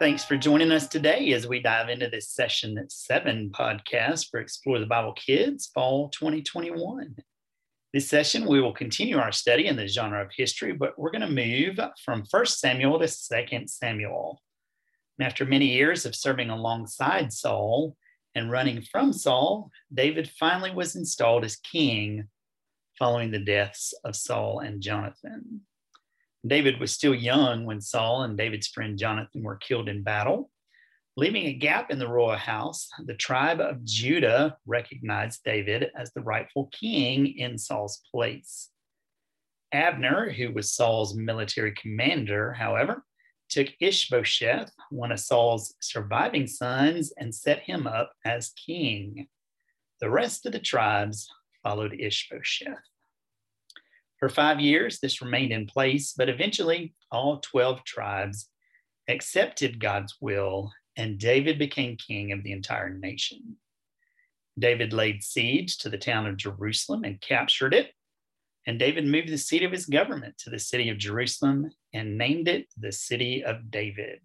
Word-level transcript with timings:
Thanks 0.00 0.24
for 0.24 0.38
joining 0.38 0.72
us 0.72 0.88
today 0.88 1.30
as 1.34 1.46
we 1.46 1.60
dive 1.60 1.90
into 1.90 2.08
this 2.08 2.30
session 2.30 2.82
seven 2.88 3.50
podcast 3.50 4.30
for 4.30 4.40
Explore 4.40 4.78
the 4.78 4.86
Bible 4.86 5.12
Kids 5.12 5.66
Fall 5.74 6.08
2021. 6.08 7.16
This 7.92 8.08
session, 8.08 8.46
we 8.46 8.62
will 8.62 8.72
continue 8.72 9.18
our 9.18 9.30
study 9.30 9.66
in 9.66 9.76
the 9.76 9.86
genre 9.86 10.22
of 10.24 10.30
history, 10.34 10.72
but 10.72 10.98
we're 10.98 11.10
going 11.10 11.20
to 11.20 11.28
move 11.28 11.78
from 12.02 12.24
1 12.30 12.46
Samuel 12.46 12.98
to 12.98 13.06
2 13.06 13.66
Samuel. 13.66 14.40
And 15.18 15.26
after 15.26 15.44
many 15.44 15.66
years 15.66 16.06
of 16.06 16.16
serving 16.16 16.48
alongside 16.48 17.30
Saul 17.30 17.94
and 18.34 18.50
running 18.50 18.80
from 18.80 19.12
Saul, 19.12 19.70
David 19.92 20.30
finally 20.30 20.70
was 20.70 20.96
installed 20.96 21.44
as 21.44 21.56
king 21.56 22.26
following 22.98 23.32
the 23.32 23.38
deaths 23.38 23.92
of 24.06 24.16
Saul 24.16 24.60
and 24.60 24.80
Jonathan. 24.80 25.60
David 26.46 26.80
was 26.80 26.92
still 26.92 27.14
young 27.14 27.66
when 27.66 27.80
Saul 27.80 28.22
and 28.22 28.36
David's 28.36 28.68
friend 28.68 28.98
Jonathan 28.98 29.42
were 29.42 29.56
killed 29.56 29.88
in 29.88 30.02
battle. 30.02 30.50
Leaving 31.16 31.46
a 31.46 31.52
gap 31.52 31.90
in 31.90 31.98
the 31.98 32.08
royal 32.08 32.38
house, 32.38 32.88
the 33.04 33.14
tribe 33.14 33.60
of 33.60 33.84
Judah 33.84 34.56
recognized 34.64 35.42
David 35.44 35.90
as 35.96 36.12
the 36.12 36.22
rightful 36.22 36.70
king 36.72 37.26
in 37.38 37.58
Saul's 37.58 38.00
place. 38.10 38.70
Abner, 39.72 40.30
who 40.30 40.52
was 40.52 40.72
Saul's 40.72 41.14
military 41.14 41.74
commander, 41.74 42.52
however, 42.52 43.04
took 43.50 43.68
Ishbosheth, 43.80 44.70
one 44.90 45.12
of 45.12 45.20
Saul's 45.20 45.74
surviving 45.80 46.46
sons, 46.46 47.12
and 47.18 47.34
set 47.34 47.60
him 47.60 47.86
up 47.86 48.12
as 48.24 48.50
king. 48.50 49.28
The 50.00 50.10
rest 50.10 50.46
of 50.46 50.52
the 50.52 50.58
tribes 50.58 51.28
followed 51.62 51.94
Ishbosheth. 51.98 52.78
For 54.20 54.28
five 54.28 54.60
years, 54.60 55.00
this 55.00 55.22
remained 55.22 55.50
in 55.50 55.66
place, 55.66 56.12
but 56.12 56.28
eventually 56.28 56.94
all 57.10 57.40
12 57.40 57.82
tribes 57.84 58.50
accepted 59.08 59.80
God's 59.80 60.14
will, 60.20 60.70
and 60.94 61.18
David 61.18 61.58
became 61.58 61.96
king 61.96 62.30
of 62.30 62.42
the 62.44 62.52
entire 62.52 62.90
nation. 62.90 63.56
David 64.58 64.92
laid 64.92 65.22
siege 65.22 65.78
to 65.78 65.88
the 65.88 65.96
town 65.96 66.26
of 66.26 66.36
Jerusalem 66.36 67.04
and 67.04 67.20
captured 67.22 67.72
it. 67.72 67.92
And 68.66 68.78
David 68.78 69.06
moved 69.06 69.28
the 69.28 69.38
seat 69.38 69.62
of 69.62 69.72
his 69.72 69.86
government 69.86 70.36
to 70.38 70.50
the 70.50 70.58
city 70.58 70.90
of 70.90 70.98
Jerusalem 70.98 71.70
and 71.94 72.18
named 72.18 72.46
it 72.46 72.66
the 72.76 72.92
city 72.92 73.42
of 73.42 73.70
David. 73.70 74.20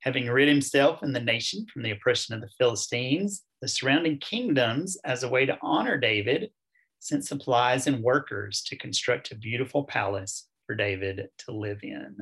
Having 0.00 0.28
rid 0.28 0.48
himself 0.48 1.02
and 1.02 1.16
the 1.16 1.20
nation 1.20 1.64
from 1.72 1.82
the 1.82 1.92
oppression 1.92 2.34
of 2.34 2.42
the 2.42 2.50
Philistines, 2.58 3.44
the 3.62 3.68
surrounding 3.68 4.18
kingdoms, 4.18 4.98
as 5.02 5.22
a 5.22 5.28
way 5.28 5.46
to 5.46 5.58
honor 5.62 5.96
David, 5.96 6.50
sent 6.98 7.24
supplies 7.24 7.86
and 7.86 8.02
workers 8.02 8.62
to 8.66 8.76
construct 8.76 9.30
a 9.30 9.36
beautiful 9.36 9.84
palace 9.84 10.48
for 10.66 10.74
David 10.74 11.28
to 11.38 11.52
live 11.52 11.80
in. 11.82 12.16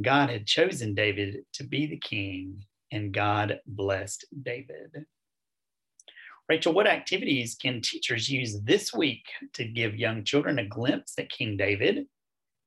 God 0.00 0.30
had 0.30 0.46
chosen 0.46 0.94
David 0.94 1.44
to 1.54 1.64
be 1.64 1.86
the 1.86 1.98
king, 1.98 2.64
and 2.90 3.12
God 3.12 3.60
blessed 3.66 4.24
David. 4.42 5.06
Rachel, 6.48 6.74
what 6.74 6.86
activities 6.86 7.54
can 7.54 7.80
teachers 7.80 8.28
use 8.28 8.60
this 8.62 8.92
week 8.92 9.24
to 9.54 9.64
give 9.64 9.96
young 9.96 10.24
children 10.24 10.58
a 10.58 10.66
glimpse 10.66 11.14
at 11.18 11.30
King 11.30 11.56
David? 11.56 12.06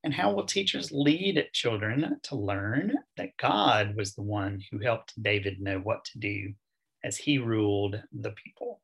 And 0.04 0.14
how 0.14 0.32
will 0.32 0.46
teachers 0.46 0.92
lead 0.92 1.50
children 1.54 2.20
to 2.24 2.36
learn 2.36 2.96
that 3.18 3.38
God 3.38 3.96
was 3.96 4.16
the 4.16 4.24
one 4.24 4.64
who 4.72 4.80
helped 4.80 5.22
David 5.22 5.60
know 5.60 5.80
what 5.80 6.06
to 6.06 6.20
do 6.20 6.54
as 7.04 7.18
he 7.18 7.38
ruled 7.38 8.02
the 8.12 8.32
people? 8.32 8.82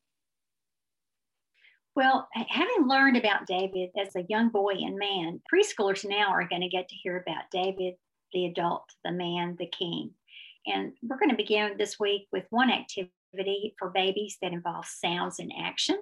Well, 1.96 2.28
having 2.34 2.88
learned 2.88 3.18
about 3.18 3.46
David 3.46 3.92
as 3.96 4.16
a 4.16 4.26
young 4.28 4.50
boy 4.50 4.74
and 4.80 4.98
man, 4.98 5.42
preschoolers 5.54 6.08
now 6.08 6.30
are 6.30 6.48
going 6.48 6.62
to 6.62 6.68
get 6.68 6.90
to 6.90 6.96
hear 6.96 7.18
about 7.18 7.52
David, 7.52 7.96
the 8.34 8.48
adult, 8.48 8.86
the 9.06 9.12
man, 9.12 9.56
the 9.60 9.68
king. 9.68 10.12
And 10.66 10.94
we're 11.04 11.20
going 11.20 11.30
to 11.30 11.36
begin 11.36 11.78
this 11.78 12.00
week 12.00 12.28
with 12.32 12.46
one 12.50 12.72
activity 12.72 13.76
for 13.78 13.90
babies 13.90 14.38
that 14.42 14.54
involves 14.54 14.90
sounds 14.90 15.38
and 15.38 15.52
action. 15.60 16.00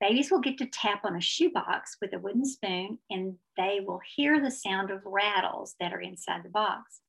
Babies 0.00 0.30
will 0.30 0.40
get 0.40 0.56
to 0.58 0.66
tap 0.66 1.04
on 1.04 1.16
a 1.16 1.20
shoebox 1.20 1.96
with 2.00 2.14
a 2.14 2.18
wooden 2.18 2.46
spoon 2.46 2.98
and 3.10 3.34
they 3.56 3.80
will 3.84 4.00
hear 4.16 4.40
the 4.40 4.50
sound 4.50 4.90
of 4.90 5.04
rattles 5.04 5.74
that 5.78 5.92
are 5.92 6.00
inside 6.00 6.42
the 6.42 6.48
box. 6.48 7.00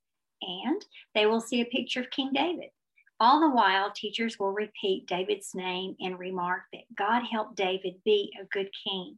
And 0.41 0.83
they 1.15 1.25
will 1.25 1.41
see 1.41 1.61
a 1.61 1.65
picture 1.65 2.01
of 2.01 2.09
King 2.09 2.31
David. 2.33 2.69
All 3.22 3.41
the 3.41 3.50
while, 3.50 3.91
teachers 3.91 4.40
will 4.40 4.53
repeat 4.53 5.06
David's 5.06 5.53
name 5.53 5.96
and 6.00 6.18
remark 6.18 6.62
that 6.72 6.84
God 6.96 7.24
helped 7.30 7.57
David 7.57 7.96
be 8.06 8.31
a 8.40 8.46
good 8.46 8.69
king. 8.88 9.18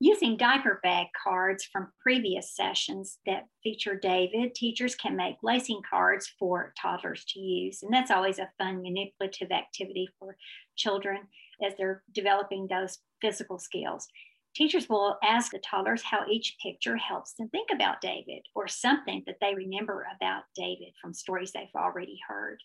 Using 0.00 0.38
diaper 0.38 0.80
bag 0.82 1.08
cards 1.22 1.64
from 1.64 1.92
previous 2.00 2.56
sessions 2.56 3.18
that 3.26 3.48
feature 3.62 3.94
David, 3.94 4.54
teachers 4.54 4.94
can 4.94 5.16
make 5.16 5.36
lacing 5.42 5.82
cards 5.90 6.32
for 6.38 6.72
toddlers 6.80 7.26
to 7.26 7.40
use. 7.40 7.82
And 7.82 7.92
that's 7.92 8.10
always 8.10 8.38
a 8.38 8.48
fun, 8.56 8.80
manipulative 8.80 9.50
activity 9.50 10.08
for 10.18 10.38
children 10.76 11.22
as 11.62 11.74
they're 11.76 12.02
developing 12.12 12.68
those 12.68 13.00
physical 13.20 13.58
skills. 13.58 14.08
Teachers 14.54 14.88
will 14.88 15.18
ask 15.22 15.52
the 15.52 15.58
toddlers 15.58 16.02
how 16.02 16.24
each 16.26 16.56
picture 16.62 16.96
helps 16.96 17.34
them 17.34 17.50
think 17.50 17.68
about 17.70 18.00
David 18.00 18.46
or 18.54 18.66
something 18.66 19.24
that 19.26 19.36
they 19.42 19.54
remember 19.54 20.06
about 20.16 20.44
David 20.56 20.94
from 21.02 21.12
stories 21.12 21.52
they've 21.52 21.68
already 21.76 22.18
heard. 22.26 22.62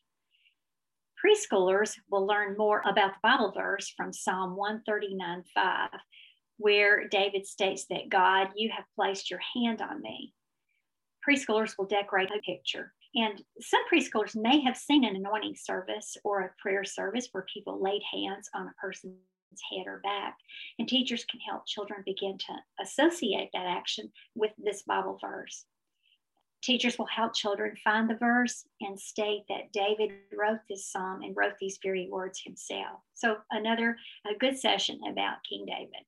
Preschoolers 1.23 1.97
will 2.09 2.27
learn 2.27 2.57
more 2.57 2.81
about 2.85 3.13
the 3.13 3.19
Bible 3.23 3.53
verse 3.55 3.93
from 3.95 4.11
Psalm 4.11 4.57
139 4.57 5.43
5, 5.53 5.89
where 6.57 7.07
David 7.07 7.47
states 7.47 7.85
that 7.89 8.09
God, 8.09 8.49
you 8.55 8.69
have 8.75 8.85
placed 8.95 9.31
your 9.31 9.39
hand 9.55 9.81
on 9.81 10.01
me. 10.01 10.33
Preschoolers 11.27 11.77
will 11.77 11.85
decorate 11.85 12.29
a 12.31 12.41
picture. 12.41 12.93
And 13.15 13.41
some 13.61 13.81
preschoolers 13.91 14.35
may 14.35 14.61
have 14.61 14.75
seen 14.75 15.05
an 15.05 15.15
anointing 15.15 15.55
service 15.55 16.17
or 16.23 16.41
a 16.41 16.61
prayer 16.61 16.83
service 16.83 17.29
where 17.31 17.45
people 17.53 17.81
laid 17.81 18.01
hands 18.11 18.49
on 18.53 18.67
a 18.67 18.73
person's 18.81 19.15
head 19.71 19.85
or 19.85 20.01
back. 20.03 20.35
And 20.79 20.87
teachers 20.87 21.23
can 21.25 21.39
help 21.39 21.65
children 21.67 22.01
begin 22.05 22.37
to 22.37 22.83
associate 22.83 23.49
that 23.53 23.67
action 23.67 24.11
with 24.35 24.51
this 24.57 24.81
Bible 24.81 25.19
verse. 25.21 25.65
Teachers 26.63 26.97
will 26.97 27.07
help 27.07 27.35
children 27.35 27.75
find 27.83 28.09
the 28.09 28.15
verse 28.15 28.65
and 28.79 28.97
state 28.97 29.43
that 29.49 29.73
David 29.73 30.11
wrote 30.31 30.61
this 30.69 30.89
psalm 30.89 31.21
and 31.21 31.35
wrote 31.35 31.55
these 31.59 31.77
very 31.83 32.07
words 32.09 32.39
himself. 32.41 33.01
So, 33.15 33.35
another 33.51 33.97
a 34.25 34.37
good 34.39 34.57
session 34.57 35.01
about 35.11 35.43
King 35.47 35.65
David. 35.65 36.05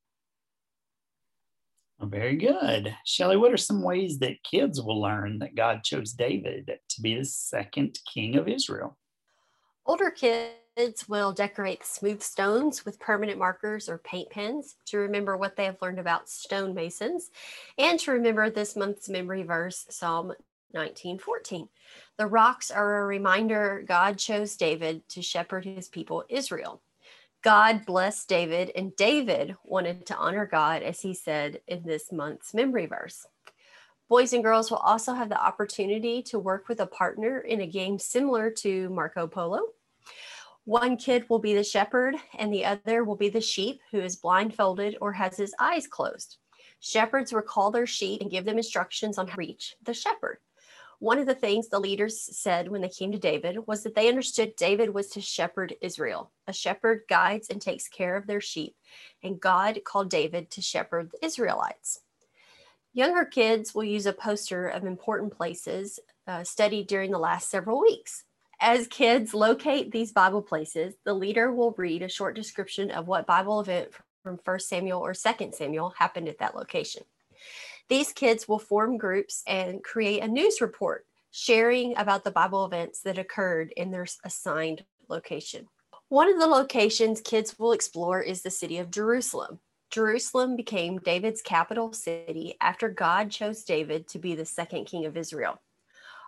Well, 2.00 2.08
very 2.08 2.38
good. 2.38 2.96
Shelly, 3.06 3.36
what 3.36 3.52
are 3.52 3.58
some 3.58 3.84
ways 3.84 4.20
that 4.20 4.44
kids 4.50 4.82
will 4.82 5.02
learn 5.02 5.40
that 5.40 5.56
God 5.56 5.84
chose 5.84 6.14
David 6.14 6.72
to 6.90 7.02
be 7.02 7.16
the 7.16 7.26
second 7.26 8.00
king 8.14 8.38
of 8.38 8.48
Israel? 8.48 8.98
Older 9.86 10.10
kids 10.10 10.65
will 11.08 11.32
decorate 11.32 11.86
smooth 11.86 12.22
stones 12.22 12.86
with 12.86 13.00
permanent 13.00 13.40
markers 13.40 13.88
or 13.88 13.98
paint 13.98 14.30
pens 14.30 14.76
to 14.86 14.98
remember 14.98 15.38
what 15.38 15.56
they 15.56 15.66
have 15.66 15.82
learned 15.82 16.00
about 16.00 16.28
stonemasons 16.28 17.30
and 17.78 17.98
to 18.02 18.12
remember 18.12 18.50
this 18.50 18.76
month's 18.76 19.08
memory 19.08 19.44
verse, 19.44 19.86
Psalm 19.90 20.34
1914. 20.72 21.70
The 22.18 22.28
rocks 22.28 22.72
are 22.72 23.02
a 23.02 23.06
reminder 23.06 23.86
God 23.88 24.18
chose 24.18 24.58
David 24.58 25.08
to 25.10 25.22
shepherd 25.22 25.64
his 25.64 25.88
people 25.88 26.26
Israel. 26.28 26.82
God 27.42 27.86
blessed 27.86 28.28
David, 28.28 28.72
and 28.76 28.96
David 28.96 29.56
wanted 29.64 30.06
to 30.08 30.16
honor 30.16 30.46
God, 30.46 30.82
as 30.82 31.02
he 31.02 31.14
said 31.14 31.62
in 31.68 31.84
this 31.84 32.12
month's 32.12 32.54
memory 32.54 32.88
verse. 32.88 33.26
Boys 34.10 34.34
and 34.34 34.44
girls 34.44 34.70
will 34.70 34.80
also 34.80 35.14
have 35.14 35.30
the 35.30 35.42
opportunity 35.42 36.22
to 36.24 36.40
work 36.40 36.68
with 36.68 36.80
a 36.80 36.88
partner 36.88 37.40
in 37.40 37.62
a 37.62 37.68
game 37.68 37.98
similar 37.98 38.50
to 38.50 38.90
Marco 38.90 39.28
Polo. 39.28 39.62
One 40.66 40.98
kid 40.98 41.30
will 41.30 41.38
be 41.38 41.54
the 41.54 41.64
shepherd, 41.64 42.16
and 42.40 42.52
the 42.52 42.66
other 42.66 43.04
will 43.04 43.16
be 43.16 43.30
the 43.30 43.40
sheep 43.40 43.82
who 43.92 44.00
is 44.00 44.16
blindfolded 44.16 44.98
or 45.00 45.14
has 45.14 45.38
his 45.38 45.54
eyes 45.60 45.86
closed. 45.86 46.38
Shepherds 46.80 47.32
recall 47.34 47.70
their 47.70 47.86
sheep 47.86 48.22
and 48.22 48.32
give 48.32 48.46
them 48.46 48.58
instructions 48.58 49.20
on 49.20 49.28
how 49.28 49.36
to 49.36 49.40
reach 49.40 49.76
the 49.84 49.94
shepherd. 49.94 50.40
One 50.98 51.20
of 51.20 51.28
the 51.28 51.36
things 51.36 51.68
the 51.68 51.80
leaders 51.80 52.20
said 52.36 52.68
when 52.68 52.82
they 52.82 52.90
came 52.90 53.12
to 53.12 53.20
David 53.20 53.68
was 53.68 53.84
that 53.84 53.94
they 53.94 54.08
understood 54.08 54.56
David 54.56 54.92
was 54.92 55.10
to 55.10 55.22
shepherd 55.22 55.76
Israel. 55.82 56.32
A 56.48 56.54
shepherd 56.54 57.02
guides 57.08 57.50
and 57.50 57.62
takes 57.62 57.88
care 57.88 58.16
of 58.16 58.26
their 58.26 58.42
sheep, 58.42 58.76
and 59.22 59.40
God 59.40 59.82
called 59.86 60.10
David 60.10 60.50
to 60.52 60.64
shepherd 60.64 61.12
the 61.12 61.24
Israelites. 61.24 62.00
Younger 62.92 63.26
kids 63.26 63.76
will 63.76 63.84
use 63.84 64.08
a 64.08 64.14
poster 64.14 64.68
of 64.68 64.84
important 64.84 65.38
places 65.38 66.00
uh, 66.26 66.44
studied 66.44 66.88
during 66.88 67.12
the 67.12 67.20
last 67.20 67.52
several 67.52 67.80
weeks. 67.80 68.24
As 68.66 68.88
kids 68.88 69.36
locate 69.36 69.92
these 69.92 70.12
Bible 70.12 70.42
places, 70.42 70.96
the 71.06 71.14
leader 71.14 71.54
will 71.54 71.76
read 71.78 72.02
a 72.02 72.10
short 72.10 72.36
description 72.36 72.90
of 72.90 73.08
what 73.08 73.28
Bible 73.28 73.60
event 73.60 73.90
from 74.24 74.40
1 74.44 74.60
Samuel 74.60 75.06
or 75.06 75.14
2 75.14 75.52
Samuel 75.52 75.94
happened 76.00 76.28
at 76.28 76.40
that 76.40 76.56
location. 76.56 77.04
These 77.90 78.12
kids 78.12 78.48
will 78.48 78.58
form 78.58 78.98
groups 78.98 79.44
and 79.46 79.84
create 79.84 80.24
a 80.24 80.28
news 80.28 80.62
report 80.62 81.06
sharing 81.30 81.96
about 81.96 82.24
the 82.24 82.32
Bible 82.32 82.66
events 82.66 83.02
that 83.02 83.20
occurred 83.20 83.72
in 83.78 83.92
their 83.92 84.08
assigned 84.24 84.84
location. 85.10 85.68
One 86.10 86.28
of 86.28 86.40
the 86.40 86.48
locations 86.48 87.22
kids 87.22 87.60
will 87.60 87.72
explore 87.72 88.20
is 88.20 88.42
the 88.42 88.50
city 88.50 88.80
of 88.80 88.90
Jerusalem. 88.90 89.60
Jerusalem 89.92 90.56
became 90.56 90.98
David's 90.98 91.44
capital 91.44 91.94
city 91.94 92.56
after 92.60 92.90
God 92.90 93.30
chose 93.30 93.64
David 93.64 94.08
to 94.08 94.18
be 94.18 94.34
the 94.34 94.44
second 94.44 94.86
king 94.86 95.06
of 95.06 95.18
Israel. 95.18 95.62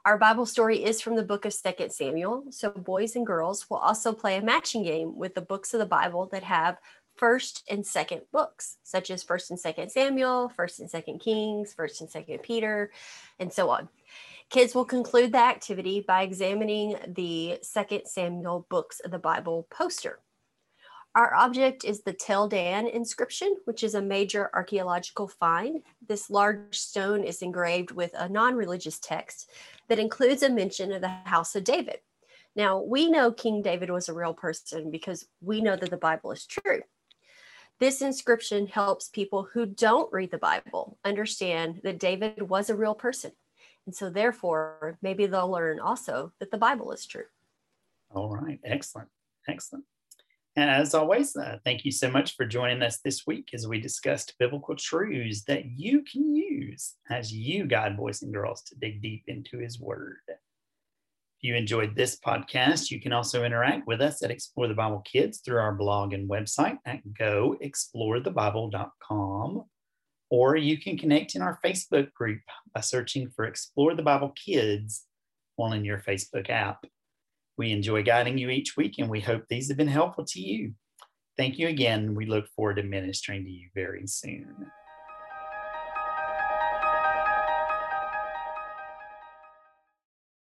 Our 0.08 0.18
Bible 0.18 0.46
story 0.46 0.86
is 0.86 1.02
from 1.02 1.18
the 1.18 1.24
book 1.24 1.44
of 1.44 1.52
Second 1.52 1.92
Samuel, 1.92 2.46
so 2.50 2.70
boys 2.72 3.18
and 3.18 3.28
girls 3.28 3.70
will 3.70 3.80
also 3.80 4.14
play 4.14 4.38
a 4.38 4.42
matching 4.42 4.82
game 4.82 5.18
with 5.18 5.36
the 5.36 5.42
books 5.42 5.74
of 5.74 5.82
the 5.82 5.86
Bible 5.86 6.28
that 6.28 6.44
have 6.44 6.78
first 7.18 7.68
and 7.70 7.86
second 7.86 8.22
books, 8.32 8.78
such 8.84 9.12
as 9.12 9.22
First 9.22 9.50
and 9.50 9.60
Second 9.60 9.92
Samuel, 9.92 10.48
First 10.48 10.80
and 10.80 10.90
Second 10.90 11.20
Kings, 11.20 11.74
First 11.74 12.00
and 12.00 12.10
Second 12.10 12.42
Peter, 12.42 12.90
and 13.38 13.52
so 13.52 13.70
on. 13.70 13.90
Kids 14.50 14.74
will 14.74 14.86
conclude 14.86 15.34
the 15.34 15.40
activity 15.40 16.00
by 16.00 16.22
examining 16.22 16.96
the 17.06 17.60
Second 17.62 18.06
Samuel 18.06 18.66
books 18.70 19.02
of 19.02 19.12
the 19.12 19.20
Bible 19.20 19.68
poster. 19.70 20.22
Our 21.18 21.34
object 21.34 21.84
is 21.84 22.04
the 22.04 22.14
Tel 22.14 22.48
Dan 22.48 22.86
inscription, 22.86 23.56
which 23.66 23.84
is 23.84 23.96
a 23.96 24.02
major 24.04 24.52
archaeological 24.54 25.28
find. 25.28 25.82
This 26.08 26.30
large 26.30 26.78
stone 26.78 27.24
is 27.24 27.42
engraved 27.42 27.90
with 27.90 28.12
a 28.14 28.30
non 28.30 28.54
religious 28.54 29.00
text 29.00 29.50
that 29.88 29.98
includes 29.98 30.44
a 30.44 30.50
mention 30.52 30.92
of 30.92 31.02
the 31.02 31.08
house 31.08 31.56
of 31.56 31.64
David. 31.64 32.02
Now, 32.56 32.80
we 32.80 33.10
know 33.10 33.32
King 33.32 33.64
David 33.64 33.90
was 33.90 34.08
a 34.08 34.14
real 34.14 34.36
person 34.36 34.92
because 34.92 35.26
we 35.42 35.60
know 35.60 35.76
that 35.76 35.90
the 35.90 35.98
Bible 35.98 36.32
is 36.32 36.46
true. 36.46 36.82
This 37.80 38.04
inscription 38.04 38.68
helps 38.68 39.10
people 39.10 39.50
who 39.52 39.66
don't 39.66 40.14
read 40.14 40.30
the 40.30 40.38
Bible 40.38 41.00
understand 41.04 41.82
that 41.84 41.98
David 41.98 42.44
was 42.44 42.70
a 42.70 42.76
real 42.76 42.94
person. 42.94 43.32
And 43.88 43.96
so, 43.96 44.12
therefore, 44.12 45.00
maybe 45.02 45.26
they'll 45.26 45.50
learn 45.50 45.80
also 45.80 46.32
that 46.40 46.52
the 46.52 46.60
Bible 46.60 46.92
is 46.92 47.08
true. 47.08 47.26
All 48.12 48.30
right. 48.30 48.60
Excellent. 48.64 49.10
Excellent. 49.48 49.86
And 50.58 50.70
as 50.72 50.96
always, 50.96 51.36
uh, 51.36 51.60
thank 51.64 51.86
you 51.86 51.92
so 51.92 52.10
much 52.10 52.36
for 52.36 52.44
joining 52.44 52.82
us 52.82 52.98
this 53.06 53.28
week 53.28 53.50
as 53.54 53.68
we 53.68 53.80
discussed 53.80 54.34
biblical 54.40 54.76
truths 54.76 55.44
that 55.44 55.66
you 55.66 56.02
can 56.02 56.36
use 56.36 56.96
as 57.12 57.32
you 57.32 57.68
guide 57.68 57.96
boys 57.96 58.24
and 58.24 58.34
girls 58.34 58.64
to 58.64 58.74
dig 58.76 59.04
deep 59.04 59.26
into 59.28 59.60
His 59.60 59.80
Word. 59.80 60.18
If 60.28 60.40
you 61.42 61.54
enjoyed 61.54 61.96
this 61.96 62.20
podcast, 62.20 62.90
you 62.90 63.00
can 63.00 63.14
also 63.14 63.44
interact 63.44 63.86
with 63.86 64.02
us 64.02 64.24
at 64.24 64.32
Explore 64.32 64.68
the 64.68 64.74
Bible 64.74 65.04
Kids 65.06 65.42
through 65.42 65.60
our 65.60 65.76
blog 65.76 66.14
and 66.14 66.28
website 66.28 66.80
at 66.88 67.08
goexplorethebible.com. 67.08 69.64
Or 70.32 70.56
you 70.56 70.80
can 70.80 70.98
connect 70.98 71.36
in 71.36 71.44
our 71.44 71.60
Facebook 71.64 72.12
group 72.14 72.42
by 72.74 72.82
searching 72.82 73.30
for 73.30 73.46
Explore 73.46 73.94
the 73.94 74.02
Bible 74.02 74.34
Kids 74.36 75.06
while 75.56 75.74
in 75.74 75.86
your 75.86 76.00
Facebook 76.00 76.50
app. 76.50 76.84
We 77.58 77.72
enjoy 77.72 78.04
guiding 78.04 78.38
you 78.38 78.50
each 78.50 78.78
week, 78.78 78.96
and 79.00 79.10
we 79.10 79.20
hope 79.20 79.44
these 79.50 79.68
have 79.70 79.78
been 79.78 79.88
helpful 79.88 80.26
to 80.26 80.40
you. 80.40 80.74
Thank 81.38 81.58
you 81.58 81.68
again. 81.68 82.16
We 82.16 82.26
look 82.26 82.48
forward 82.56 82.76
to 82.76 82.84
ministering 82.84 83.44
to 83.46 83.50
you 83.50 83.70
very 83.74 84.08
soon. 84.08 84.54